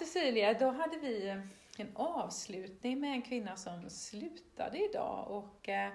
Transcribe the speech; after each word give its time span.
Cecilia, 0.00 0.54
då 0.54 0.70
hade 0.70 0.96
vi 0.96 1.28
en 1.76 1.96
avslutning 1.96 3.00
med 3.00 3.12
en 3.12 3.22
kvinna 3.22 3.56
som 3.56 3.90
slutade 3.90 4.78
idag 4.84 5.30
och 5.30 5.68
eh, 5.68 5.92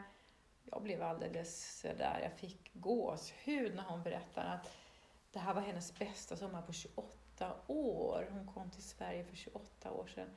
jag 0.63 0.83
blev 0.83 1.03
alldeles 1.03 1.81
där, 1.81 2.19
jag 2.23 2.39
fick 2.39 2.71
gåshud 2.73 3.75
när 3.75 3.83
hon 3.83 4.03
berättade 4.03 4.49
att 4.49 4.71
det 5.31 5.39
här 5.39 5.53
var 5.53 5.61
hennes 5.61 5.99
bästa 5.99 6.37
sommar 6.37 6.61
på 6.61 6.73
28 6.73 7.55
år. 7.67 8.27
Hon 8.31 8.47
kom 8.47 8.71
till 8.71 8.83
Sverige 8.83 9.25
för 9.25 9.35
28 9.35 9.91
år 9.91 10.07
sedan 10.07 10.29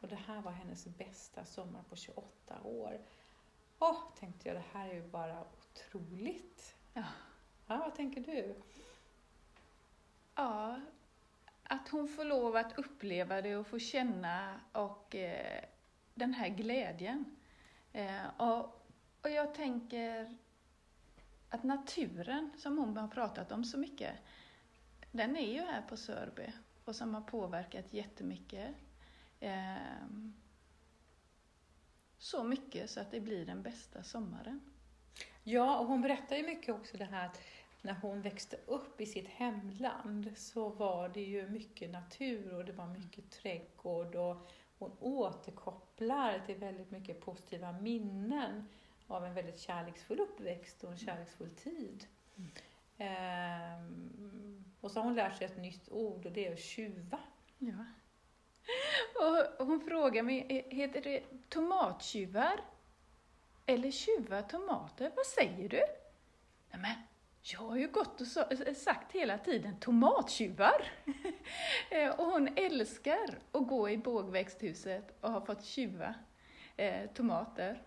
och 0.00 0.08
det 0.08 0.18
här 0.26 0.40
var 0.40 0.52
hennes 0.52 0.86
bästa 0.86 1.44
sommar 1.44 1.82
på 1.90 1.96
28 1.96 2.62
år. 2.62 3.00
Åh, 3.78 3.98
tänkte 4.18 4.48
jag, 4.48 4.56
det 4.56 4.64
här 4.72 4.88
är 4.88 4.94
ju 4.94 5.08
bara 5.08 5.44
otroligt. 5.44 6.74
Ja. 6.94 7.04
Ja, 7.66 7.76
vad 7.76 7.94
tänker 7.94 8.20
du? 8.20 8.54
Ja, 10.34 10.80
att 11.68 11.88
hon 11.88 12.08
får 12.08 12.24
lov 12.24 12.56
att 12.56 12.78
uppleva 12.78 13.42
det 13.42 13.56
och 13.56 13.66
få 13.66 13.78
känna 13.78 14.60
och 14.72 15.14
eh, 15.14 15.64
den 16.14 16.34
här 16.34 16.48
glädjen. 16.48 17.36
Eh, 17.92 18.26
och, 18.36 18.86
och 19.22 19.30
jag 19.30 19.54
tänker 19.54 20.36
att 21.48 21.62
naturen, 21.62 22.50
som 22.56 22.78
hon 22.78 22.96
har 22.96 23.08
pratat 23.08 23.52
om 23.52 23.64
så 23.64 23.78
mycket, 23.78 24.12
den 25.12 25.36
är 25.36 25.52
ju 25.52 25.60
här 25.60 25.82
på 25.82 25.96
Sörby 25.96 26.52
och 26.84 26.96
som 26.96 27.14
har 27.14 27.20
påverkat 27.20 27.92
jättemycket. 27.92 28.74
Eh, 29.40 29.76
så 32.18 32.44
mycket 32.44 32.90
så 32.90 33.00
att 33.00 33.10
det 33.10 33.20
blir 33.20 33.46
den 33.46 33.62
bästa 33.62 34.02
sommaren. 34.02 34.60
Ja, 35.42 35.78
och 35.78 35.86
hon 35.86 36.02
berättar 36.02 36.36
ju 36.36 36.42
mycket 36.42 36.74
också 36.74 36.96
det 36.96 37.04
här 37.04 37.26
att 37.26 37.40
när 37.82 37.94
hon 37.94 38.22
växte 38.22 38.56
upp 38.66 39.00
i 39.00 39.06
sitt 39.06 39.28
hemland 39.28 40.32
så 40.36 40.68
var 40.68 41.08
det 41.08 41.22
ju 41.22 41.48
mycket 41.48 41.90
natur 41.90 42.54
och 42.54 42.64
det 42.64 42.72
var 42.72 42.86
mycket 42.86 43.30
trädgård 43.30 44.14
och 44.14 44.36
hon 44.78 44.96
återkopplar 45.00 46.42
till 46.46 46.56
väldigt 46.56 46.90
mycket 46.90 47.20
positiva 47.20 47.72
minnen 47.72 48.68
av 49.06 49.24
en 49.24 49.34
väldigt 49.34 49.60
kärleksfull 49.60 50.20
uppväxt 50.20 50.84
och 50.84 50.90
en 50.90 50.98
kärleksfull 50.98 51.50
tid. 51.50 52.06
Mm. 52.36 52.50
Ehm, 52.98 54.64
och 54.80 54.90
så 54.90 54.98
har 54.98 55.04
hon 55.04 55.14
lärt 55.14 55.38
sig 55.38 55.46
ett 55.46 55.58
nytt 55.58 55.88
ord 55.88 56.26
och 56.26 56.32
det 56.32 56.46
är 56.46 56.52
att 56.52 56.60
tjuva. 56.60 57.18
Ja. 57.58 57.84
Och 59.58 59.66
hon 59.66 59.80
frågar 59.80 60.22
mig, 60.22 60.46
eh, 60.48 60.76
heter 60.76 61.02
det 61.02 61.22
tomattjuvar? 61.48 62.60
Eller 63.66 63.90
tjuva 63.90 64.42
tomater? 64.42 65.12
Vad 65.16 65.26
säger 65.26 65.68
du? 65.68 65.80
Nämen, 66.70 66.96
jag 67.52 67.60
har 67.60 67.76
ju 67.76 67.88
gått 67.88 68.20
och 68.20 68.26
sagt 68.76 69.12
hela 69.12 69.38
tiden 69.38 69.80
tomattjuvar. 69.80 70.82
Eh, 71.90 72.20
och 72.20 72.24
hon 72.26 72.48
älskar 72.56 73.38
att 73.52 73.66
gå 73.66 73.90
i 73.90 73.98
bågväxthuset 73.98 75.16
och 75.20 75.32
ha 75.32 75.40
fått 75.40 75.64
tjuva 75.64 76.14
eh, 76.76 77.10
tomater. 77.10 77.82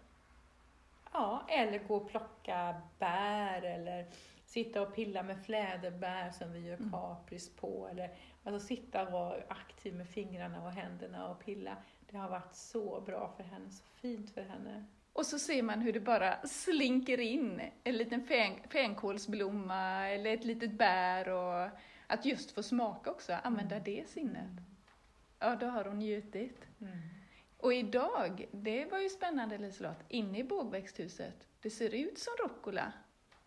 Ja, 1.13 1.45
eller 1.49 1.79
gå 1.79 1.95
och 1.95 2.09
plocka 2.09 2.81
bär 2.99 3.61
eller 3.61 4.05
sitta 4.45 4.81
och 4.81 4.95
pilla 4.95 5.23
med 5.23 5.45
fläderbär 5.45 6.31
som 6.31 6.53
vi 6.53 6.59
gör 6.59 6.77
Mm. 6.77 6.91
kapris 6.91 7.55
på. 7.55 7.87
Eller 7.91 8.15
alltså 8.43 8.67
sitta 8.67 9.05
och 9.05 9.11
vara 9.11 9.43
aktiv 9.47 9.95
med 9.95 10.09
fingrarna 10.09 10.63
och 10.63 10.71
händerna 10.71 11.29
och 11.29 11.39
pilla. 11.39 11.77
Det 12.09 12.17
har 12.17 12.29
varit 12.29 12.55
så 12.55 13.01
bra 13.01 13.33
för 13.37 13.43
henne, 13.43 13.69
så 13.69 13.83
fint 13.83 14.31
för 14.31 14.41
henne. 14.41 14.85
Och 15.13 15.25
så 15.25 15.39
ser 15.39 15.63
man 15.63 15.81
hur 15.81 15.93
det 15.93 15.99
bara 15.99 16.47
slinker 16.47 17.19
in 17.19 17.61
en 17.83 17.97
liten 17.97 18.23
fän, 18.23 18.59
fänkålsblomma 18.69 20.07
eller 20.09 20.33
ett 20.33 20.43
litet 20.43 20.71
bär 20.71 21.29
och 21.29 21.69
att 22.07 22.25
just 22.25 22.51
få 22.51 22.63
smaka 22.63 23.11
också, 23.11 23.33
använda 23.43 23.75
Mm. 23.75 23.83
det 23.83 24.09
sinnet. 24.09 24.51
Ja, 25.39 25.55
då 25.55 25.65
har 25.65 25.85
hon 25.85 25.99
njutit. 25.99 26.65
Mm. 26.81 26.97
Och 27.57 27.73
idag, 27.73 28.45
det 28.51 28.85
var 28.85 28.99
ju 28.99 29.09
spännande 29.09 29.57
Liselott, 29.57 30.03
inne 30.07 30.39
i 30.39 30.43
bågväxthuset, 30.43 31.47
det 31.61 31.69
ser 31.69 31.95
ut 31.95 32.19
som 32.19 32.33
rucola, 32.43 32.93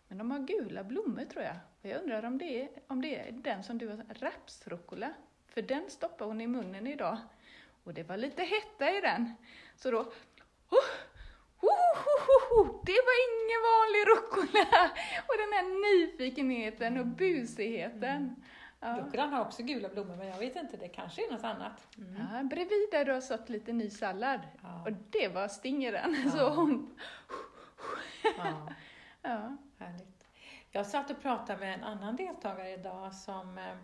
men 0.07 0.17
de 0.17 0.31
har 0.31 0.39
gula 0.39 0.83
blommor 0.83 1.25
tror 1.25 1.43
jag. 1.43 1.55
Och 1.81 1.89
jag 1.89 2.01
undrar 2.01 2.25
om 2.25 2.37
det 2.37 2.61
är, 2.61 2.69
om 2.87 3.01
det 3.01 3.15
är 3.15 3.31
den 3.31 3.63
som 3.63 3.77
du 3.77 3.87
har, 3.87 4.05
rapsrucola, 4.09 5.13
för 5.47 5.61
den 5.61 5.89
stoppade 5.89 6.29
hon 6.29 6.41
i 6.41 6.47
munnen 6.47 6.87
idag. 6.87 7.17
Och 7.83 7.93
det 7.93 8.03
var 8.03 8.17
lite 8.17 8.43
hetta 8.43 8.97
i 8.97 9.01
den. 9.01 9.33
Så 9.75 9.91
då, 9.91 9.99
oh, 10.69 10.89
det 12.83 12.99
var 13.07 13.17
ingen 13.29 13.61
vanlig 13.71 14.01
rucola! 14.11 14.91
Och 15.27 15.35
den 15.37 15.53
här 15.53 15.65
nyfikenheten 15.97 16.97
och 16.97 17.05
busigheten. 17.07 18.35
Ja. 18.79 18.97
Rucolan 18.97 19.33
har 19.33 19.41
också 19.41 19.63
gula 19.63 19.89
blommor, 19.89 20.15
men 20.15 20.27
jag 20.27 20.37
vet 20.37 20.55
inte, 20.55 20.77
det 20.77 20.87
kanske 20.87 21.27
är 21.27 21.31
något 21.31 21.43
annat. 21.43 21.87
Mm. 21.97 22.15
Ja, 22.33 22.43
bredvid 22.43 22.87
där 22.91 23.05
du 23.05 23.11
har 23.11 23.21
sått 23.21 23.49
lite 23.49 23.73
ny 23.73 23.89
sallad. 23.89 24.39
Ja. 24.63 24.83
Och 24.85 24.91
det 25.09 25.27
var 25.27 25.47
stingeren. 25.47 26.21
Ja. 26.25 26.31
Så 26.31 26.49
hon, 26.49 26.99
Ja, 28.23 28.69
ja. 29.21 29.57
härligt. 29.79 30.27
Jag 30.71 30.85
satt 30.85 31.11
och 31.11 31.21
pratade 31.21 31.59
med 31.59 31.73
en 31.73 31.83
annan 31.83 32.15
deltagare 32.15 32.73
idag 32.73 33.13
som 33.13 33.57
eh, 33.57 33.75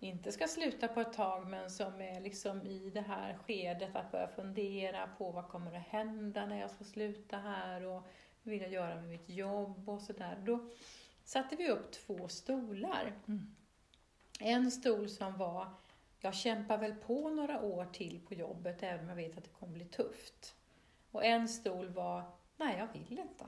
inte 0.00 0.32
ska 0.32 0.48
sluta 0.48 0.88
på 0.88 1.00
ett 1.00 1.12
tag, 1.12 1.46
men 1.46 1.70
som 1.70 2.00
är 2.00 2.20
liksom 2.20 2.62
i 2.62 2.90
det 2.90 3.00
här 3.00 3.38
skedet 3.46 3.96
att 3.96 4.12
börja 4.12 4.28
fundera 4.28 5.06
på 5.18 5.30
vad 5.30 5.48
kommer 5.48 5.76
att 5.76 5.86
hända 5.86 6.46
när 6.46 6.60
jag 6.60 6.70
ska 6.70 6.84
sluta 6.84 7.36
här 7.36 7.86
och 7.86 8.02
hur 8.42 8.50
vill 8.50 8.62
jag 8.62 8.72
göra 8.72 8.94
med 8.94 9.08
mitt 9.08 9.28
jobb 9.28 9.88
och 9.88 10.02
sådär. 10.02 10.42
Då 10.44 10.70
satte 11.24 11.56
vi 11.56 11.68
upp 11.68 11.92
två 11.92 12.28
stolar. 12.28 13.12
Mm. 13.28 13.56
En 14.40 14.70
stol 14.70 15.08
som 15.08 15.38
var, 15.38 15.68
jag 16.20 16.34
kämpar 16.34 16.78
väl 16.78 16.94
på 16.94 17.30
några 17.30 17.60
år 17.60 17.84
till 17.84 18.20
på 18.26 18.34
jobbet 18.34 18.82
även 18.82 19.00
om 19.00 19.08
jag 19.08 19.16
vet 19.16 19.38
att 19.38 19.44
det 19.44 19.50
kommer 19.50 19.72
bli 19.72 19.84
tufft. 19.84 20.56
Och 21.10 21.24
en 21.24 21.48
stol 21.48 21.88
var, 21.88 22.22
nej 22.56 22.78
jag 22.78 23.00
vill 23.00 23.18
inte. 23.18 23.46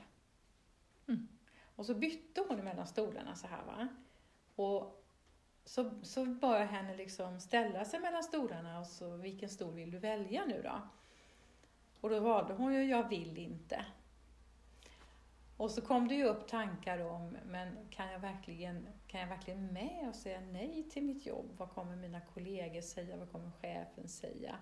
Mm. 1.08 1.28
Och 1.76 1.86
så 1.86 1.94
bytte 1.94 2.44
hon 2.48 2.64
mellan 2.64 2.86
stolarna 2.86 3.34
så 3.34 3.46
här 3.46 3.64
va. 3.64 3.88
Och 4.54 5.01
så, 5.64 5.90
så 6.02 6.24
bad 6.24 6.60
jag 6.60 6.66
henne 6.66 6.96
liksom 6.96 7.40
ställa 7.40 7.84
sig 7.84 8.00
mellan 8.00 8.22
stolarna 8.22 8.80
och 8.80 8.86
så, 8.86 9.16
vilken 9.16 9.48
stol 9.48 9.74
vill 9.74 9.90
du 9.90 9.98
välja 9.98 10.44
nu 10.44 10.62
då? 10.62 10.80
Och 12.00 12.10
då 12.10 12.20
valde 12.20 12.54
hon 12.54 12.74
ju, 12.74 12.84
jag 12.84 13.08
vill 13.08 13.38
inte. 13.38 13.84
Och 15.56 15.70
så 15.70 15.80
kom 15.82 16.08
det 16.08 16.14
ju 16.14 16.24
upp 16.24 16.48
tankar 16.48 16.98
om, 16.98 17.36
men 17.46 17.88
kan 17.90 18.12
jag 18.12 18.18
verkligen, 18.18 18.88
kan 19.06 19.20
jag 19.20 19.28
verkligen 19.28 19.66
med 19.66 20.08
och 20.08 20.14
säga 20.14 20.40
nej 20.40 20.88
till 20.90 21.02
mitt 21.02 21.26
jobb? 21.26 21.50
Vad 21.56 21.70
kommer 21.70 21.96
mina 21.96 22.20
kollegor 22.20 22.80
säga? 22.80 23.16
Vad 23.16 23.32
kommer 23.32 23.50
chefen 23.50 24.08
säga? 24.08 24.58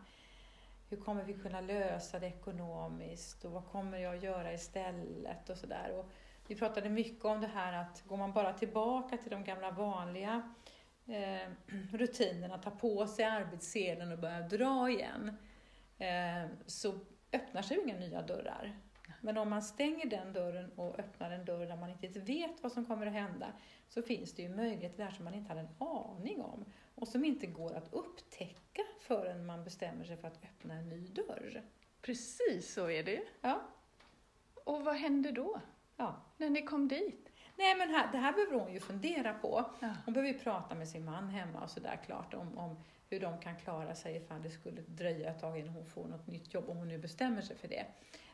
Hur 0.88 0.96
kommer 0.96 1.24
vi 1.24 1.34
kunna 1.34 1.60
lösa 1.60 2.18
det 2.18 2.26
ekonomiskt? 2.26 3.44
Och 3.44 3.52
vad 3.52 3.66
kommer 3.66 3.98
jag 3.98 4.16
göra 4.16 4.52
istället? 4.52 5.50
Och 5.50 5.56
sådär. 5.56 6.04
Vi 6.46 6.56
pratade 6.56 6.88
mycket 6.88 7.24
om 7.24 7.40
det 7.40 7.46
här 7.46 7.72
att 7.72 8.02
går 8.06 8.16
man 8.16 8.32
bara 8.32 8.52
tillbaka 8.52 9.16
till 9.16 9.30
de 9.30 9.44
gamla 9.44 9.70
vanliga 9.70 10.54
eh, 11.10 11.48
rutinerna, 11.92 12.58
ta 12.58 12.70
på 12.70 13.06
sig 13.06 13.24
arbetssedeln 13.24 14.12
och 14.12 14.18
börja 14.18 14.40
dra 14.40 14.90
igen, 14.90 15.36
eh, 15.98 16.50
så 16.66 16.98
öppnar 17.32 17.62
sig 17.62 17.80
inga 17.84 17.96
nya 17.96 18.22
dörrar. 18.22 18.76
Men 19.20 19.38
om 19.38 19.50
man 19.50 19.62
stänger 19.62 20.06
den 20.06 20.32
dörren 20.32 20.72
och 20.76 20.98
öppnar 20.98 21.30
en 21.30 21.44
dörr 21.44 21.66
där 21.66 21.76
man 21.76 21.90
inte 21.90 22.20
vet 22.20 22.62
vad 22.62 22.72
som 22.72 22.86
kommer 22.86 23.06
att 23.06 23.12
hända, 23.12 23.52
så 23.88 24.02
finns 24.02 24.34
det 24.34 24.42
ju 24.42 24.48
möjligheter 24.48 25.04
där 25.04 25.10
som 25.10 25.24
man 25.24 25.34
inte 25.34 25.48
hade 25.48 25.60
en 25.60 25.74
aning 25.78 26.40
om 26.42 26.64
och 26.94 27.08
som 27.08 27.24
inte 27.24 27.46
går 27.46 27.74
att 27.74 27.92
upptäcka 27.92 28.82
förrän 29.00 29.46
man 29.46 29.64
bestämmer 29.64 30.04
sig 30.04 30.16
för 30.16 30.28
att 30.28 30.44
öppna 30.44 30.74
en 30.74 30.88
ny 30.88 31.08
dörr. 31.08 31.62
Precis 32.02 32.72
så 32.72 32.90
är 32.90 33.02
det. 33.04 33.22
Ja, 33.40 33.62
Och 34.64 34.84
vad 34.84 34.94
hände 34.96 35.32
då? 35.32 35.60
ja. 35.96 36.22
När 36.36 36.50
ni 36.50 36.62
kom 36.62 36.88
dit? 36.88 37.29
Nej, 37.60 37.74
men 37.74 37.90
här, 37.90 38.12
det 38.12 38.18
här 38.18 38.32
behöver 38.32 38.58
hon 38.58 38.72
ju 38.72 38.80
fundera 38.80 39.34
på. 39.34 39.64
Ja. 39.80 39.94
Hon 40.04 40.14
behöver 40.14 40.32
ju 40.32 40.38
prata 40.38 40.74
med 40.74 40.88
sin 40.88 41.04
man 41.04 41.28
hemma 41.28 41.60
och 41.60 41.70
sådär 41.70 42.00
klart 42.06 42.34
om, 42.34 42.58
om 42.58 42.76
hur 43.08 43.20
de 43.20 43.38
kan 43.38 43.56
klara 43.56 43.94
sig 43.94 44.16
ifall 44.16 44.42
det 44.42 44.50
skulle 44.50 44.82
dröja 44.86 45.30
ett 45.30 45.40
tag 45.40 45.58
innan 45.58 45.74
hon 45.74 45.86
får 45.86 46.04
något 46.04 46.26
nytt 46.26 46.54
jobb, 46.54 46.68
om 46.68 46.76
hon 46.76 46.88
nu 46.88 46.98
bestämmer 46.98 47.42
sig 47.42 47.56
för 47.56 47.68
det. 47.68 47.86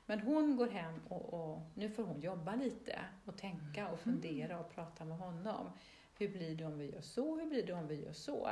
Men 0.06 0.20
hon 0.20 0.56
går 0.56 0.68
hem 0.68 1.00
och, 1.08 1.34
och 1.34 1.60
nu 1.74 1.90
får 1.90 2.02
hon 2.02 2.20
jobba 2.20 2.54
lite 2.54 2.98
och 3.24 3.36
tänka 3.36 3.88
och 3.88 4.00
fundera 4.00 4.60
och 4.60 4.74
prata 4.74 5.04
med 5.04 5.18
honom. 5.18 5.70
Hur 6.18 6.28
blir 6.28 6.54
det 6.54 6.64
om 6.64 6.78
vi 6.78 6.92
gör 6.92 7.00
så? 7.00 7.36
Hur 7.36 7.46
blir 7.46 7.66
det 7.66 7.72
om 7.72 7.86
vi 7.86 8.04
gör 8.04 8.12
så? 8.12 8.50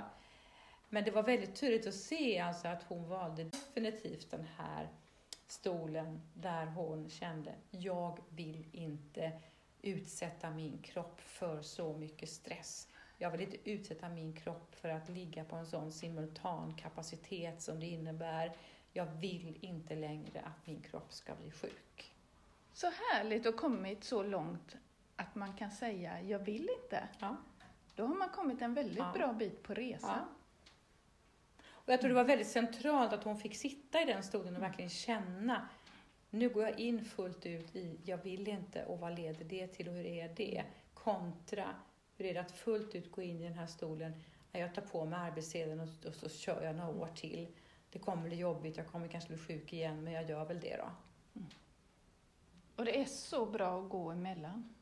Men 0.88 1.04
det 1.04 1.10
var 1.10 1.22
väldigt 1.22 1.56
tydligt 1.60 1.86
att 1.86 1.94
se 1.94 2.38
alltså 2.38 2.68
att 2.68 2.82
hon 2.82 3.08
valde 3.08 3.44
definitivt 3.44 4.30
den 4.30 4.46
här 4.56 4.88
stolen 5.46 6.20
där 6.34 6.66
hon 6.66 7.08
kände, 7.08 7.54
jag 7.70 8.18
vill 8.28 8.66
inte 8.72 9.32
utsätta 9.84 10.50
min 10.50 10.78
kropp 10.78 11.20
för 11.20 11.62
så 11.62 11.92
mycket 11.92 12.28
stress. 12.28 12.88
Jag 13.18 13.30
vill 13.30 13.40
inte 13.40 13.70
utsätta 13.70 14.08
min 14.08 14.32
kropp 14.32 14.74
för 14.74 14.88
att 14.88 15.08
ligga 15.08 15.44
på 15.44 15.56
en 15.56 15.66
sån 15.66 15.92
simultan 15.92 16.74
kapacitet 16.74 17.62
som 17.62 17.80
det 17.80 17.86
innebär. 17.86 18.56
Jag 18.92 19.06
vill 19.06 19.58
inte 19.60 19.94
längre 19.94 20.40
att 20.40 20.66
min 20.66 20.80
kropp 20.82 21.12
ska 21.12 21.34
bli 21.34 21.50
sjuk. 21.50 22.12
Så 22.72 22.90
härligt 23.10 23.46
och 23.46 23.56
kommit 23.56 24.04
så 24.04 24.22
långt 24.22 24.76
att 25.16 25.34
man 25.34 25.56
kan 25.56 25.70
säga 25.70 26.22
jag 26.22 26.38
vill 26.38 26.68
inte. 26.82 27.08
Ja. 27.18 27.36
Då 27.94 28.06
har 28.06 28.14
man 28.14 28.28
kommit 28.28 28.62
en 28.62 28.74
väldigt 28.74 28.98
Ja. 28.98 29.12
bra 29.14 29.32
bit 29.32 29.62
på 29.62 29.74
resan. 29.74 30.18
Och 31.66 31.92
jag 31.92 32.00
tror 32.00 32.08
det 32.08 32.14
var 32.14 32.24
väldigt 32.24 32.48
centralt 32.48 33.12
att 33.12 33.24
hon 33.24 33.36
fick 33.38 33.56
sitta 33.56 34.02
i 34.02 34.04
den 34.04 34.22
stolen 34.22 34.56
och 34.56 34.62
verkligen 34.62 34.90
känna 34.90 35.68
nu 36.34 36.48
går 36.48 36.62
jag 36.62 36.78
in 36.78 37.04
fullt 37.04 37.46
ut 37.46 37.76
i, 37.76 38.00
jag 38.04 38.18
vill 38.18 38.48
inte 38.48 38.84
och 38.84 38.98
vad 38.98 39.14
leder 39.14 39.44
det 39.44 39.66
till 39.66 39.88
och 39.88 39.94
hur 39.94 40.06
är 40.06 40.28
det? 40.36 40.64
Kontra, 40.94 41.74
hur 42.16 42.26
är 42.26 42.34
det 42.34 42.40
att 42.40 42.52
fullt 42.52 42.94
ut 42.94 43.12
gå 43.12 43.22
in 43.22 43.40
i 43.40 43.44
den 43.44 43.58
här 43.58 43.66
stolen, 43.66 44.12
jag 44.52 44.74
tar 44.74 44.82
på 44.82 45.04
mig 45.04 45.18
arbetssedeln 45.18 45.80
och, 45.80 46.06
och 46.06 46.14
så 46.14 46.28
kör 46.28 46.62
jag 46.62 46.76
några 46.76 46.90
år 46.90 47.08
till. 47.14 47.48
Det 47.90 47.98
kommer 47.98 48.22
bli 48.22 48.36
jobbigt, 48.36 48.76
jag 48.76 48.86
kommer 48.86 49.08
kanske 49.08 49.28
bli 49.28 49.38
sjuk 49.38 49.72
igen, 49.72 50.04
men 50.04 50.12
jag 50.12 50.30
gör 50.30 50.44
väl 50.44 50.60
det 50.60 50.76
då. 50.76 50.90
Mm. 51.34 51.48
Och 52.76 52.84
det 52.84 53.00
är 53.00 53.04
så 53.04 53.46
bra 53.46 53.82
att 53.82 53.88
gå 53.88 54.10
emellan 54.10 54.74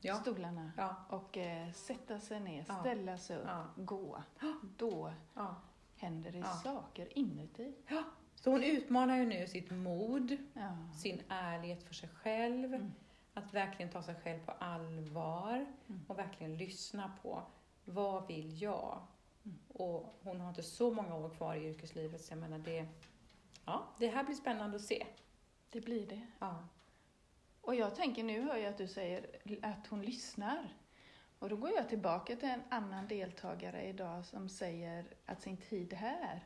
ja. 0.00 0.14
stolarna 0.14 0.72
ja. 0.76 0.96
och 1.08 1.36
eh, 1.36 1.72
sätta 1.72 2.20
sig 2.20 2.40
ner, 2.40 2.64
ställa 2.80 3.18
sig 3.18 3.36
upp, 3.36 3.48
gå. 3.76 4.22
Då 4.76 5.12
händer 5.96 6.32
det 6.32 6.44
saker 6.44 7.18
inuti. 7.18 7.74
Ja. 8.36 8.42
Så 8.42 8.50
hon 8.50 8.62
utmanar 8.62 9.16
ju 9.16 9.26
nu 9.26 9.46
sitt 9.46 9.70
mod, 9.70 10.36
sin 10.96 11.22
ärlighet 11.28 11.82
för 11.82 11.94
sig 11.94 12.08
själv, 12.08 12.74
mm. 12.74 12.92
att 13.34 13.54
verkligen 13.54 13.92
ta 13.92 14.02
sig 14.02 14.14
själv 14.14 14.46
på 14.46 14.52
allvar 14.52 15.66
mm. 15.88 16.04
och 16.08 16.18
verkligen 16.18 16.56
lyssna 16.56 17.12
på 17.22 17.42
vad 17.84 18.26
vill 18.26 18.62
jag? 18.62 19.02
Mm. 19.44 19.58
Och 19.68 20.18
hon 20.22 20.40
har 20.40 20.48
inte 20.48 20.62
så 20.62 20.90
många 20.90 21.14
år 21.14 21.30
kvar 21.30 21.54
i 21.54 21.68
yrkeslivet 21.68 22.20
så 22.20 22.32
jag 22.32 22.38
menar 22.38 22.58
det, 22.58 22.86
ja, 23.64 23.86
det 23.98 24.08
här 24.08 24.24
blir 24.24 24.34
spännande 24.34 24.76
att 24.76 24.82
se. 24.82 25.06
Det 25.70 25.80
blir 25.80 26.06
det. 26.06 26.26
Ja. 26.38 26.68
Och 27.60 27.74
jag 27.74 27.94
tänker, 27.94 28.24
nu 28.24 28.42
hör 28.42 28.56
jag 28.56 28.66
att 28.66 28.78
du 28.78 28.88
säger 28.88 29.26
att 29.62 29.86
hon 29.86 30.02
lyssnar. 30.02 30.74
Och 31.38 31.48
då 31.48 31.56
går 31.56 31.70
jag 31.70 31.88
tillbaka 31.88 32.36
till 32.36 32.48
en 32.48 32.62
annan 32.68 33.08
deltagare 33.08 33.82
idag 33.82 34.24
som 34.24 34.48
säger 34.48 35.06
att 35.26 35.42
sin 35.42 35.56
tid 35.56 35.92
här, 35.92 36.44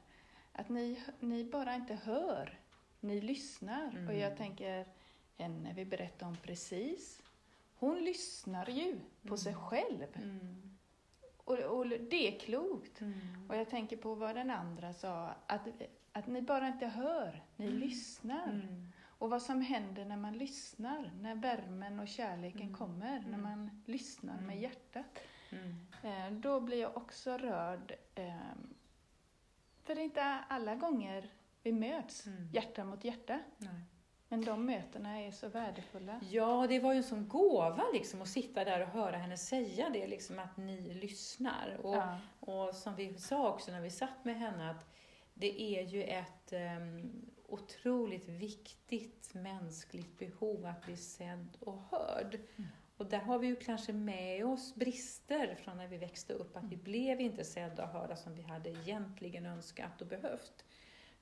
att 0.61 0.69
ni, 0.69 1.03
ni 1.21 1.45
bara 1.45 1.75
inte 1.75 1.95
hör, 1.95 2.59
ni 3.01 3.21
lyssnar. 3.21 3.89
Mm. 3.89 4.09
Och 4.09 4.15
jag 4.15 4.37
tänker, 4.37 4.87
henne 5.39 5.73
vi 5.73 5.85
berättade 5.85 6.31
om 6.31 6.37
precis, 6.43 7.23
hon 7.75 8.05
lyssnar 8.05 8.71
ju 8.71 9.01
på 9.23 9.29
mm. 9.29 9.39
sig 9.39 9.55
själv. 9.55 10.07
Mm. 10.15 10.77
Och, 11.37 11.59
och, 11.59 11.87
det 11.89 12.35
är 12.35 12.39
klokt. 12.39 13.01
Mm. 13.01 13.47
Och 13.49 13.57
jag 13.57 13.71
tänker 13.71 13.97
på 13.97 14.15
vad 14.15 14.37
den 14.37 14.51
andra 14.51 14.93
sa, 14.93 15.35
att, 15.47 15.69
att 16.13 16.27
ni 16.27 16.43
bara 16.43 16.69
inte 16.69 16.87
hör, 16.87 17.43
ni 17.57 17.67
mm. 17.67 17.79
lyssnar. 17.79 18.49
Mm. 18.49 18.93
Och 19.03 19.31
vad 19.31 19.43
som 19.43 19.61
händer 19.61 20.05
när 20.05 20.17
man 20.17 20.39
lyssnar, 20.39 21.13
när 21.21 21.35
värmen 21.35 22.01
och 22.01 22.09
kärleken 22.09 22.61
mm. 22.61 22.75
kommer, 22.75 23.21
när 23.21 23.39
mm. 23.39 23.43
man 23.43 23.83
lyssnar 23.87 24.35
med 24.35 24.57
mm. 24.57 24.61
hjärtat. 24.61 25.19
Eh, 26.03 26.31
då 26.31 26.61
blir 26.61 26.81
jag 26.81 26.97
också 26.97 27.37
rörd. 27.37 27.95
För 29.91 29.95
det 29.95 30.01
är 30.01 30.05
inte 30.05 30.39
alla 30.49 30.75
gånger 30.75 31.31
vi 31.63 31.73
möts, 31.73 32.25
hjärta 32.53 32.85
mot 32.85 33.05
hjärta. 33.05 33.41
Nej. 33.59 33.85
Men 34.29 34.45
de 34.45 34.67
mötena 34.67 35.21
är 35.21 35.31
så 35.31 35.49
värdefulla. 35.49 36.21
Ja, 36.31 36.67
det 36.69 36.79
var 36.79 36.93
ju 36.93 36.97
en 36.97 37.05
sån 37.05 37.29
gåva 37.29 37.85
liksom 37.93 38.23
att 38.23 38.29
sitta 38.29 38.65
där 38.65 38.81
och 38.81 38.89
höra 38.89 39.17
henne 39.17 39.37
säga 39.37 39.91
det, 39.91 40.07
liksom 40.07 40.39
att 40.39 40.57
ni 40.57 40.95
lyssnar. 40.95 41.79
Och, 41.83 41.95
ja. 41.95 42.19
och 42.41 42.75
som 42.75 42.95
vi 42.95 43.19
sa 43.19 43.49
också 43.49 43.73
när 43.73 43.81
vi 43.81 43.91
satt 43.91 44.25
med 44.25 44.39
henne, 44.39 44.71
att 44.71 44.95
det 45.35 45.63
är 45.63 45.83
ju 45.83 46.03
ett 46.03 46.53
um, 46.53 47.31
otroligt 47.49 48.29
viktigt 48.29 49.35
mänskligt 49.35 50.19
behov 50.19 50.67
att 50.67 50.85
bli 50.85 50.97
sedd 50.97 51.57
och 51.61 51.83
hörd. 51.91 52.35
Mm. 52.35 52.71
Och 53.01 53.07
där 53.07 53.19
har 53.19 53.39
vi 53.39 53.47
ju 53.47 53.57
kanske 53.57 53.93
med 53.93 54.47
oss 54.47 54.75
brister 54.75 55.55
från 55.55 55.77
när 55.77 55.89
vi 55.89 55.97
växte 55.97 56.33
upp, 56.33 56.57
att 56.57 56.65
vi 56.65 56.75
mm. 56.75 56.85
blev 56.85 57.21
inte 57.21 57.45
sedda 57.45 57.85
och 57.85 57.89
hörda 57.89 58.17
som 58.17 58.35
vi 58.35 58.43
hade 58.43 58.71
egentligen 58.71 59.47
önskat 59.47 60.01
och 60.01 60.07
behövt. 60.07 60.65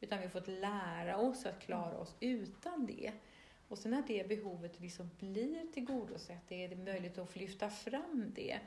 Utan 0.00 0.19
vi 0.19 0.25
har 0.25 0.30
fått 0.30 0.48
lära 0.48 1.16
oss 1.16 1.46
att 1.46 1.60
klara 1.60 1.98
oss 1.98 2.16
utan 2.20 2.86
det. 2.86 3.12
Och 3.69 3.78
sen 3.78 3.90
när 3.90 4.02
det 4.06 4.28
behovet 4.28 4.80
liksom 4.80 5.10
blir 5.19 5.72
tillgodosett, 5.72 6.42
det 6.48 6.64
är 6.64 6.76
möjligt 6.76 7.19
att 7.19 7.36
lyfta 7.36 7.70
fram 7.70 8.32
det, 8.34 8.58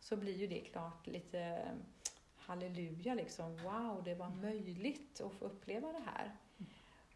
så 0.00 0.16
blir 0.16 0.36
ju 0.36 0.46
det 0.46 0.60
klart 0.60 1.06
lite 1.06 1.68
halleluja, 2.36 3.14
liksom. 3.14 3.56
wow, 3.56 4.02
det 4.04 4.14
var 4.14 4.30
möjligt 4.30 5.20
att 5.20 5.32
få 5.32 5.44
uppleva 5.44 5.92
det 5.92 6.02
här. 6.06 6.36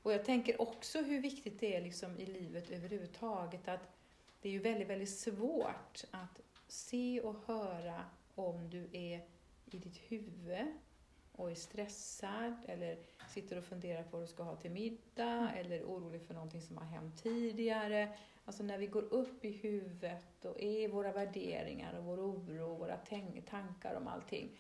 Och 0.03 0.13
jag 0.13 0.25
tänker 0.25 0.61
också 0.61 1.03
hur 1.03 1.21
viktigt 1.21 1.61
det 1.61 1.77
är 1.77 1.81
liksom 1.81 2.19
i 2.19 2.27
livet 2.27 2.71
överhuvudtaget 2.71 3.69
att 3.69 3.94
det 4.45 4.49
är 4.49 4.53
ju 4.53 4.59
väldigt, 4.59 4.89
väldigt 4.89 5.19
svårt 5.19 6.05
att 6.11 6.41
se 6.69 7.21
och 7.21 7.37
höra 7.47 8.05
om 8.35 8.71
du 8.71 8.89
är 8.93 9.27
i 9.65 9.79
ditt 9.79 9.97
huvud 9.97 10.67
och 11.33 11.51
är 11.51 11.55
stressad 11.55 12.57
eller 12.69 12.99
sitter 13.29 13.59
och 13.59 13.65
funderar 13.65 14.03
på 14.03 14.09
vad 14.11 14.23
du 14.23 14.27
ska 14.27 14.43
ha 14.43 14.57
till 14.57 14.71
middag 14.71 15.25
mm. 15.25 15.55
eller 15.55 15.83
orolig 15.83 16.23
för 16.23 16.35
någonting 16.35 16.63
som 16.63 16.77
har 16.77 16.85
hänt 16.85 17.23
tidigare. 17.23 18.17
Alltså 18.45 18.63
när 18.63 18.79
vi 18.79 18.87
går 18.87 19.03
upp 19.03 19.45
i 19.45 19.51
huvudet 19.51 20.45
och 20.45 20.61
är 20.61 20.89
våra 20.89 21.13
värderingar 21.13 21.99
och 21.99 22.05
vår 22.05 22.19
oro 22.19 22.73
och 22.73 22.79
våra 22.79 22.97
tankar 23.47 23.95
om 23.95 24.09
allting, 24.09 24.59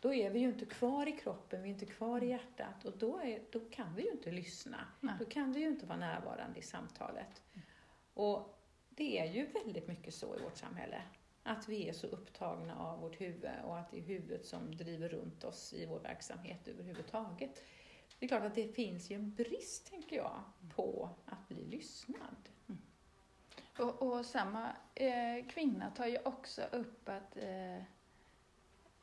då 0.00 0.14
är 0.14 0.30
vi 0.30 0.38
ju 0.38 0.48
inte 0.48 0.66
kvar 0.66 1.08
i 1.08 1.12
kroppen, 1.12 1.62
vi 1.62 1.68
är 1.68 1.72
inte 1.72 1.86
kvar 1.86 2.22
i 2.22 2.24
mm. 2.24 2.28
hjärtat 2.28 2.84
och 2.84 2.98
då, 2.98 3.18
är, 3.18 3.42
då 3.50 3.60
kan 3.70 3.94
vi 3.94 4.02
ju 4.02 4.10
inte 4.10 4.30
lyssna. 4.30 4.88
Nej. 5.00 5.14
Då 5.18 5.24
kan 5.24 5.52
vi 5.52 5.60
ju 5.60 5.68
inte 5.68 5.86
vara 5.86 5.98
närvarande 5.98 6.58
i 6.58 6.62
samtalet. 6.62 7.42
Mm. 7.54 7.66
Och 8.14 8.54
det 8.98 9.18
är 9.18 9.24
ju 9.24 9.46
väldigt 9.46 9.88
mycket 9.88 10.14
så 10.14 10.36
i 10.36 10.42
vårt 10.42 10.56
samhälle. 10.56 11.02
Att 11.42 11.68
vi 11.68 11.88
är 11.88 11.92
så 11.92 12.06
upptagna 12.06 12.78
av 12.78 13.00
vårt 13.00 13.20
huvud 13.20 13.50
och 13.64 13.78
att 13.78 13.90
det 13.90 13.98
är 13.98 14.02
huvudet 14.02 14.46
som 14.46 14.76
driver 14.76 15.08
runt 15.08 15.44
oss 15.44 15.72
i 15.72 15.86
vår 15.86 16.00
verksamhet 16.00 16.68
överhuvudtaget. 16.68 17.62
Det 18.18 18.26
är 18.26 18.28
klart 18.28 18.42
att 18.42 18.54
det 18.54 18.68
finns 18.68 19.10
ju 19.10 19.16
en 19.16 19.34
brist, 19.34 19.90
tänker 19.90 20.16
jag, 20.16 20.42
på 20.74 21.10
att 21.26 21.48
bli 21.48 21.64
lyssnad. 21.64 22.48
Mm. 22.68 22.80
Och, 23.78 24.02
och, 24.02 24.26
samma 24.26 24.76
eh, 24.94 25.46
kvinna 25.48 25.90
tar 25.90 26.06
ju 26.06 26.18
också 26.24 26.62
upp 26.62 27.08
att 27.08 27.36
eh, 27.36 27.76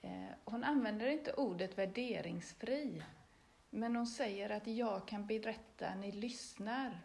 eh, 0.02 0.30
hon 0.46 0.64
använder 0.64 1.08
inte 1.08 1.34
ordet 1.34 1.78
värderingsfri, 1.78 3.04
men 3.70 3.96
hon 3.96 4.08
säger 4.08 4.50
att 4.50 4.68
jag 4.68 5.08
kan 5.08 5.28
berätta, 5.28 5.96
ni 5.96 6.12
lyssnar 6.12 7.02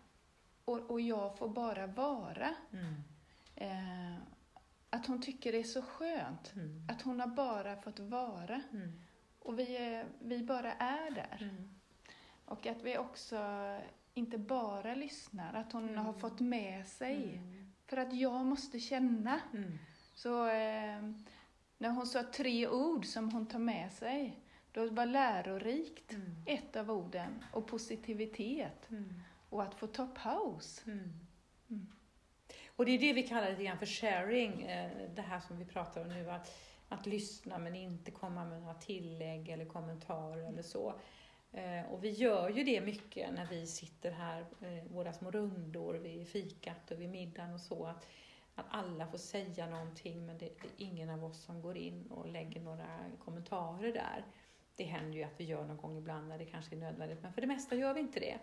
och, 0.70 0.90
och 0.90 1.00
jag 1.00 1.38
får 1.38 1.48
bara 1.48 1.86
vara. 1.86 2.54
Mm. 2.72 2.94
Eh, 3.56 4.18
att 4.90 5.06
hon 5.06 5.22
tycker 5.22 5.52
det 5.52 5.58
är 5.58 5.64
så 5.64 5.82
skönt. 5.82 6.52
Mm. 6.54 6.86
Att 6.88 7.02
hon 7.02 7.20
har 7.20 7.26
bara 7.26 7.76
fått 7.76 7.98
vara. 7.98 8.62
Mm. 8.72 9.00
Och 9.38 9.58
vi, 9.58 9.76
är, 9.76 10.06
vi 10.18 10.42
bara 10.42 10.72
är 10.72 11.10
där. 11.10 11.38
Mm. 11.40 11.70
Och 12.44 12.66
att 12.66 12.82
vi 12.82 12.98
också 12.98 13.38
inte 14.14 14.38
bara 14.38 14.94
lyssnar, 14.94 15.54
att 15.54 15.72
hon 15.72 15.96
har 15.96 16.08
mm. 16.08 16.20
fått 16.20 16.40
med 16.40 16.86
sig. 16.86 17.38
Mm. 17.38 17.72
För 17.86 17.96
att 17.96 18.12
jag 18.12 18.44
måste 18.44 18.80
känna. 18.80 19.40
Mm. 19.52 19.78
Så 20.14 20.46
eh, 20.46 21.12
när 21.78 21.90
hon 21.90 22.06
sa 22.06 22.22
tre 22.22 22.68
ord 22.68 23.06
som 23.06 23.30
hon 23.30 23.46
tar 23.46 23.58
med 23.58 23.92
sig, 23.92 24.40
då 24.72 24.88
var 24.88 25.06
lärorikt 25.06 26.16
ett 26.46 26.76
av 26.76 26.90
orden 26.90 27.44
och 27.52 27.66
positivitet. 27.66 28.88
Och 29.50 29.62
att 29.62 29.74
få 29.74 29.86
ta 29.86 30.06
paus. 30.06 30.82
Mm. 30.86 31.12
Mm. 31.70 31.86
Och 32.76 32.84
det 32.86 32.92
är 32.92 32.98
det 32.98 33.12
vi 33.12 33.22
kallar 33.22 33.50
lite 33.50 33.64
grann 33.64 33.78
för 33.78 33.86
sharing, 33.86 34.62
eh, 34.62 34.90
det 35.14 35.22
här 35.22 35.40
som 35.40 35.58
vi 35.58 35.64
pratar 35.64 36.00
om 36.00 36.08
nu, 36.08 36.30
att, 36.30 36.58
att 36.88 37.06
lyssna 37.06 37.58
men 37.58 37.74
inte 37.74 38.10
komma 38.10 38.44
med 38.44 38.60
några 38.60 38.74
tillägg 38.74 39.48
eller 39.48 39.64
kommentarer 39.64 40.48
eller 40.48 40.62
så. 40.62 40.94
Eh, 41.52 41.92
och 41.92 42.04
vi 42.04 42.10
gör 42.10 42.48
ju 42.48 42.64
det 42.64 42.80
mycket 42.80 43.34
när 43.34 43.46
vi 43.46 43.66
sitter 43.66 44.10
här, 44.10 44.40
eh, 44.40 44.92
våra 44.92 45.12
små 45.12 45.30
rundor 45.30 45.94
vid 45.94 46.28
fikat 46.28 46.90
och 46.90 47.00
vid 47.00 47.08
middagen 47.08 47.54
och 47.54 47.60
så, 47.60 47.86
att, 47.86 48.06
att 48.54 48.66
alla 48.70 49.06
får 49.06 49.18
säga 49.18 49.66
någonting 49.66 50.26
men 50.26 50.38
det, 50.38 50.46
det 50.46 50.84
är 50.84 50.86
ingen 50.86 51.10
av 51.10 51.24
oss 51.24 51.44
som 51.44 51.62
går 51.62 51.76
in 51.76 52.06
och 52.06 52.28
lägger 52.28 52.60
några 52.60 52.98
kommentarer 53.24 53.92
där. 53.92 54.24
Det 54.76 54.84
händer 54.84 55.18
ju 55.18 55.24
att 55.24 55.40
vi 55.40 55.44
gör 55.44 55.64
någon 55.64 55.76
gång 55.76 55.98
ibland 55.98 56.28
när 56.28 56.38
det 56.38 56.44
kanske 56.44 56.76
är 56.76 56.80
nödvändigt, 56.80 57.22
men 57.22 57.32
för 57.32 57.40
det 57.40 57.46
mesta 57.46 57.74
gör 57.74 57.94
vi 57.94 58.00
inte 58.00 58.20
det. 58.20 58.38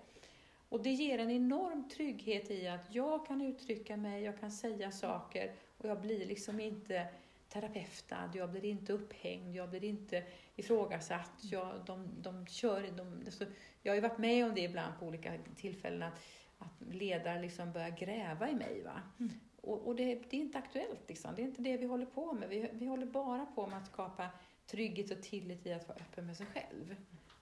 Och 0.69 0.83
det 0.83 0.91
ger 0.91 1.19
en 1.19 1.31
enorm 1.31 1.89
trygghet 1.89 2.51
i 2.51 2.67
att 2.67 2.95
jag 2.95 3.25
kan 3.25 3.41
uttrycka 3.41 3.97
mig, 3.97 4.23
jag 4.23 4.39
kan 4.39 4.51
säga 4.51 4.91
saker 4.91 5.51
och 5.77 5.89
jag 5.89 6.01
blir 6.01 6.25
liksom 6.25 6.59
inte 6.59 7.07
terapeutad, 7.49 8.31
jag 8.33 8.51
blir 8.51 8.65
inte 8.65 8.93
upphängd, 8.93 9.55
jag 9.55 9.69
blir 9.69 9.83
inte 9.83 10.23
ifrågasatt. 10.55 11.31
Jag, 11.41 11.85
de, 11.85 12.09
de 12.21 12.47
kör, 12.47 12.91
de, 12.97 13.23
alltså, 13.25 13.45
jag 13.81 13.91
har 13.91 13.95
ju 13.95 14.01
varit 14.01 14.17
med 14.17 14.45
om 14.45 14.55
det 14.55 14.61
ibland 14.61 14.99
på 14.99 15.05
olika 15.05 15.33
tillfällen 15.55 16.03
att, 16.03 16.19
att 16.57 16.93
ledare 16.95 17.41
liksom 17.41 17.71
börjar 17.71 17.89
gräva 17.89 18.49
i 18.49 18.55
mig. 18.55 18.81
Va? 18.83 19.01
Mm. 19.19 19.33
Och, 19.61 19.87
och 19.87 19.95
det, 19.95 20.15
det, 20.29 20.37
är 20.37 20.41
inte 20.41 20.57
aktuellt, 20.57 21.01
liksom. 21.07 21.35
det 21.35 21.41
är 21.41 21.45
inte 21.45 21.61
det 21.61 21.77
vi 21.77 21.85
håller 21.85 22.05
på 22.05 22.33
med. 22.33 22.49
Vi, 22.49 22.69
vi 22.73 22.85
håller 22.85 23.05
bara 23.05 23.45
på 23.45 23.67
med 23.67 23.77
att 23.77 23.87
skapa 23.87 24.29
trygghet 24.65 25.11
och 25.11 25.23
tillit 25.23 25.65
i 25.65 25.73
att 25.73 25.87
vara 25.87 25.97
öppen 25.97 26.25
med 26.25 26.37
sig 26.37 26.45
själv. 26.45 26.95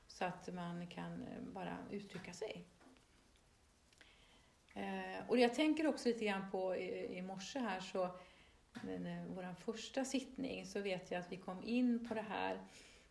Så 0.07 0.25
att 0.25 0.53
man 0.53 0.87
kan 0.87 1.21
eh, 1.21 1.41
bara 1.53 1.77
uttrycka 1.91 2.33
sig. 2.33 2.65
Eh, 4.75 5.29
och 5.29 5.37
jag 5.39 5.53
tänker 5.53 5.87
också 5.87 6.07
lite 6.09 6.25
grann 6.25 6.51
på 6.51 6.75
i, 6.75 7.17
i 7.17 7.21
morse 7.21 7.59
här 7.59 7.79
så, 7.79 8.03
eh, 8.03 9.23
vår 9.27 9.53
första 9.53 10.05
sittning, 10.05 10.65
så 10.65 10.81
vet 10.81 11.11
jag 11.11 11.19
att 11.19 11.31
vi 11.31 11.37
kom 11.37 11.63
in 11.63 12.07
på 12.07 12.13
det 12.13 12.25
här 12.29 12.59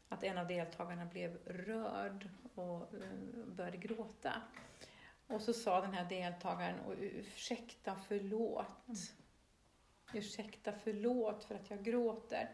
att 0.08 0.24
en 0.24 0.38
av 0.38 0.46
deltagarna 0.46 1.04
blev 1.06 1.36
rörd 1.46 2.28
och 2.54 2.94
eh, 2.94 3.44
började 3.46 3.76
gråta. 3.76 4.42
Och 5.26 5.40
så 5.40 5.52
sa 5.52 5.80
den 5.80 5.94
här 5.94 6.08
deltagaren, 6.08 6.80
"Och 6.80 6.94
ursäkta, 6.98 7.96
förlåt. 8.08 8.66
Ursäkta, 10.14 10.72
förlåt 10.84 11.44
för 11.44 11.54
att 11.54 11.70
jag 11.70 11.84
gråter. 11.84 12.50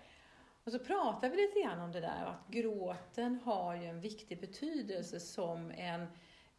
Och 0.64 0.72
så 0.72 0.78
pratade 0.78 1.36
vi 1.36 1.42
lite 1.42 1.60
grann 1.60 1.80
om 1.80 1.92
det 1.92 2.00
där, 2.00 2.24
att 2.24 2.48
gråten 2.48 3.40
har 3.44 3.74
ju 3.74 3.84
en 3.84 4.00
viktig 4.00 4.40
betydelse 4.40 5.20
som 5.20 5.70
en 5.70 6.06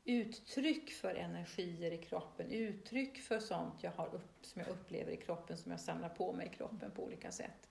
uttryck 0.06 0.92
för 0.92 1.16
energier 1.16 1.92
i 1.92 1.98
kroppen, 1.98 2.52
uttryck 2.52 3.22
för 3.22 3.40
sånt 3.40 3.84
jag 3.84 3.92
har 3.92 4.16
upp, 4.16 4.46
som 4.46 4.62
jag 4.62 4.70
upplever 4.70 5.12
i 5.12 5.18
kroppen, 5.18 5.58
som 5.58 5.72
jag 5.72 5.80
samlar 5.80 6.10
på 6.10 6.34
mig 6.34 6.48
i 6.48 6.56
kroppen 6.56 6.92
på 6.92 7.04
olika 7.04 7.32
sätt. 7.32 7.70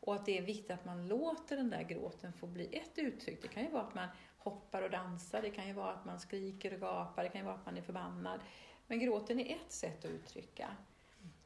Och 0.00 0.14
att 0.14 0.26
det 0.26 0.38
är 0.38 0.42
viktigt 0.42 0.70
att 0.70 0.84
man 0.84 1.08
låter 1.08 1.56
den 1.56 1.70
där 1.70 1.82
gråten 1.82 2.32
få 2.32 2.46
bli 2.46 2.76
ett 2.76 2.98
uttryck. 2.98 3.42
Det 3.42 3.48
kan 3.48 3.62
ju 3.62 3.70
vara 3.70 3.82
att 3.82 3.94
man 3.94 4.08
hoppar 4.38 4.82
och 4.82 4.90
dansar, 4.90 5.42
det 5.42 5.50
kan 5.50 5.66
ju 5.66 5.72
vara 5.72 5.92
att 5.92 6.04
man 6.04 6.20
skriker 6.20 6.74
och 6.74 6.80
gapar, 6.80 7.22
det 7.22 7.28
kan 7.28 7.40
ju 7.40 7.44
vara 7.44 7.56
att 7.56 7.66
man 7.66 7.76
är 7.76 7.82
förbannad. 7.82 8.40
Men 8.86 8.98
gråten 8.98 9.40
är 9.40 9.56
ett 9.56 9.72
sätt 9.72 10.04
att 10.04 10.10
uttrycka. 10.10 10.76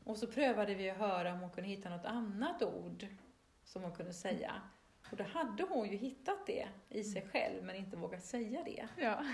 Och 0.04 0.18
så 0.18 0.26
prövade 0.26 0.75
vi 0.75 0.90
att 0.90 0.99
höra 0.99 1.33
om 1.33 1.40
hon 1.40 1.50
kunde 1.50 1.71
hitta 1.71 1.90
något 1.90 2.04
annat 2.04 2.62
ord 2.62 3.06
som 3.64 3.83
hon 3.83 3.94
kunde 3.94 4.12
säga. 4.12 4.62
Och 5.11 5.16
då 5.16 5.25
hade 5.25 5.62
hon 5.62 5.88
ju 5.88 5.96
hittat 5.96 6.46
det 6.46 6.68
i 6.88 7.04
sig 7.04 7.26
själv, 7.32 7.64
men 7.64 7.76
inte 7.76 7.96
vågat 7.96 8.23
säga 8.25 8.62
det. 8.64 8.88
Ja. 8.96 9.25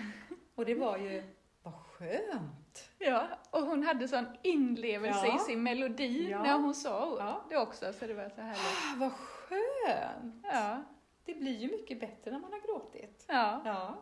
Och 0.54 0.64
det 0.64 0.74
var 0.74 0.96
ju, 0.98 1.22
vad 1.62 1.74
skönt! 1.74 2.90
ja, 2.98 3.26
och 3.50 3.60
hon 3.62 3.82
hade 3.82 4.08
sån 4.08 4.26
inlevelse 4.42 5.26
Ja. 5.26 5.36
i 5.36 5.38
sin 5.38 5.62
melodi 5.62 6.30
Ja. 6.30 6.42
när 6.42 6.58
hon 6.58 6.74
sa 6.74 7.16
Ja. 7.18 7.44
det 7.48 7.56
också, 7.56 7.92
så 7.92 8.06
det 8.06 8.14
var 8.14 8.28
så 8.28 8.40
härligt. 8.40 8.60
Ah, 8.60 8.96
vad 8.96 9.12
skönt! 9.12 10.44
Ja, 10.52 10.82
Det 11.24 11.34
blir 11.34 11.56
ju 11.58 11.70
mycket 11.70 12.00
bättre 12.00 12.30
när 12.30 12.38
man 12.38 12.52
har 12.52 12.60
gråtit. 12.60 13.24
ja. 13.28 13.62
Ja. 13.64 13.94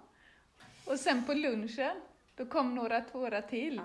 Och 0.86 1.00
sen 1.00 1.24
på 1.24 1.34
lunchen, 1.34 1.96
då 2.36 2.46
kom 2.46 2.74
några 2.74 3.00
tårar 3.00 3.40
till. 3.42 3.80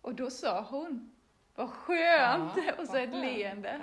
Och 0.00 0.14
då 0.14 0.30
sa 0.30 0.60
hon, 0.70 1.12
vad 1.54 1.70
skönt! 1.70 2.52
Och 2.78 2.86
så 2.86 2.92
vad 2.92 3.02
ett 3.02 3.10
skönt. 3.10 3.24
leende. 3.24 3.80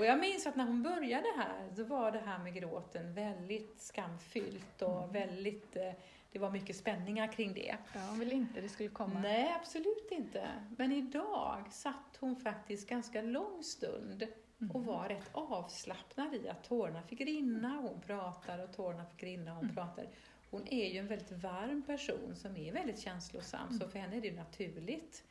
Och 0.00 0.06
jag 0.06 0.20
minns 0.20 0.46
att 0.46 0.56
när 0.56 0.64
hon 0.64 0.82
började 0.82 1.28
här, 1.36 1.68
då 1.76 1.84
var 1.84 2.12
det 2.12 2.18
här 2.18 2.38
med 2.38 2.54
gråten 2.54 3.14
väldigt 3.14 3.80
skamfyllt 3.80 4.82
och 4.82 5.14
väldigt, 5.14 5.76
eh, 5.76 5.92
det 6.32 6.38
var 6.38 6.50
mycket 6.50 6.76
spänningar 6.76 7.32
kring 7.32 7.54
det. 7.54 7.76
Ja, 7.94 8.00
hon 8.08 8.18
ville 8.18 8.34
inte 8.34 8.60
det 8.60 8.68
skulle 8.68 8.88
komma. 8.88 9.20
Nej, 9.20 9.54
absolut 9.60 10.08
inte. 10.10 10.48
Men 10.78 10.92
idag 10.92 11.64
satt 11.70 12.16
hon 12.20 12.36
faktiskt 12.36 12.88
ganska 12.88 13.22
lång 13.22 13.62
stund 13.62 14.26
och 14.72 14.84
var 14.84 15.08
rätt 15.08 15.30
avslappnad 15.32 16.34
i 16.34 16.48
att 16.48 16.64
tårarna 16.64 17.02
fick 17.02 17.20
rinna, 17.20 17.68
hon 17.68 18.00
pratar 18.00 18.58
och 18.64 18.72
tårarna 18.76 19.04
fick 19.06 19.22
rinna, 19.22 19.54
hon 19.54 19.74
pratar. 19.74 20.06
Hon 20.50 20.68
är 20.68 20.88
ju 20.92 20.98
en 20.98 21.06
väldigt 21.06 21.32
varm 21.32 21.82
person 21.82 22.36
som 22.36 22.56
är 22.56 22.72
väldigt 22.72 22.98
känslosam, 22.98 23.72
så 23.78 23.88
för 23.88 23.98
henne 23.98 24.16
är 24.16 24.20
det 24.20 24.32
naturligt. 24.32 25.24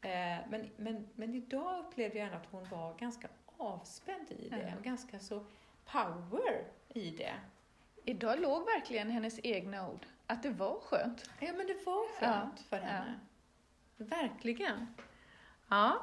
Eh, 0.00 0.48
Men, 0.50 0.70
men, 0.76 1.08
men 1.14 1.34
idag 1.34 1.84
upplevde 1.86 2.18
jag 2.18 2.26
ändå 2.26 2.38
att 2.38 2.46
hon 2.50 2.68
var 2.68 2.98
ganska 2.98 3.28
avspänd 3.58 4.30
i 4.30 4.48
det, 4.48 4.68
Ja. 4.70 4.76
och 4.78 4.84
ganska 4.84 5.18
så 5.18 5.44
power 5.84 6.64
i 6.88 7.10
det. 7.10 7.34
Idag 8.04 8.40
låg 8.40 8.64
verkligen 8.66 9.10
hennes 9.10 9.40
egna 9.42 9.88
ord, 9.90 10.06
att 10.26 10.42
det 10.42 10.50
var 10.50 10.80
skönt. 10.80 11.30
Ja, 11.40 11.52
men 11.52 11.66
det 11.66 11.86
var 11.86 12.08
skönt 12.20 12.60
för 12.60 12.76
ja. 12.76 12.82
henne. 12.82 13.20
Verkligen. 13.96 14.94
Ja. 15.68 16.02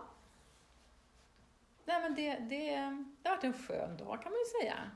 Nej, 1.86 2.02
men 2.02 2.16
det, 2.16 2.36
det, 2.36 2.76
det 3.22 3.30
har 3.30 3.36
varit 3.36 3.44
en 3.44 3.54
skön 3.54 3.98
dag 3.98 4.22
kan 4.22 4.32
man 4.32 4.40
ju 4.40 4.62
säga. 4.62 4.92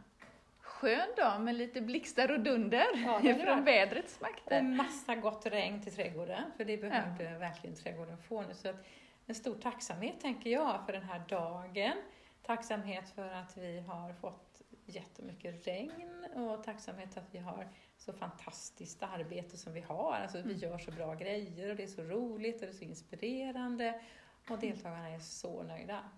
Skön 0.61 1.07
dag 1.17 1.41
med 1.41 1.55
lite 1.55 1.81
blixtar 1.81 2.31
och 2.31 2.39
dunder 2.39 2.85
Ja, 3.05 3.19
från 3.21 3.45
varit. 3.45 3.67
vädrets 3.67 4.15
Och 4.15 4.21
makter. 4.21 4.61
massa 4.61 5.15
gott 5.15 5.45
regn 5.45 5.81
till 5.83 5.95
trädgården, 5.95 6.43
för 6.57 6.65
det 6.65 6.77
behövde 6.77 7.37
verkligen 7.37 7.75
trädgården 7.75 8.17
få 8.17 8.41
nu. 8.41 8.53
Så 8.53 8.69
att 8.69 8.85
en 9.25 9.35
stor 9.35 9.55
tacksamhet 9.55 10.21
tänker 10.21 10.49
jag 10.49 10.85
för 10.85 10.93
den 10.93 11.03
här 11.03 11.21
dagen. 11.29 11.97
Tacksamhet 12.45 13.09
för 13.09 13.29
att 13.29 13.57
vi 13.57 13.79
har 13.79 14.13
fått 14.13 14.61
jättemycket 14.85 15.67
regn 15.67 16.25
och 16.33 16.63
tacksamhet 16.63 17.13
för 17.13 17.21
att 17.21 17.33
vi 17.33 17.37
har 17.37 17.69
så 17.97 18.13
fantastiskt 18.13 19.03
arbete 19.03 19.57
som 19.57 19.73
vi 19.73 19.81
har. 19.81 20.13
Alltså 20.13 20.41
vi 20.41 20.53
gör 20.53 20.77
så 20.77 20.91
bra 20.91 21.13
grejer 21.15 21.69
och 21.69 21.75
det 21.75 21.83
är 21.83 21.87
så 21.87 22.01
roligt 22.03 22.55
och 22.55 22.61
det 22.61 22.67
är 22.67 22.73
så 22.73 22.83
inspirerande 22.83 24.01
och 24.49 24.59
deltagarna 24.59 25.09
är 25.09 25.19
så 25.19 25.63
nöjda. 25.63 26.09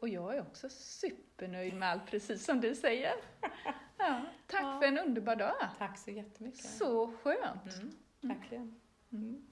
Och 0.00 0.08
jag 0.08 0.36
är 0.36 0.40
också 0.40 0.68
supernöjd 0.68 1.74
med 1.74 1.88
allt, 1.88 2.06
precis 2.06 2.44
som 2.44 2.60
du 2.60 2.74
säger. 2.74 3.12
Ja, 4.00 4.24
tack 4.46 4.62
Ja. 4.62 4.78
för 4.80 4.86
en 4.86 4.98
underbar 4.98 5.36
dag. 5.36 5.54
Tack 5.78 5.98
så 5.98 6.10
jättemycket. 6.10 6.64
Så 6.64 7.12
skönt. 7.22 7.74
Mm, 7.74 7.94
verkligen. 8.20 8.80
Mm. 9.12 9.46